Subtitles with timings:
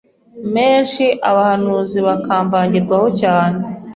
[0.53, 3.59] menshi abahanuzi bakamvangirwaho cyane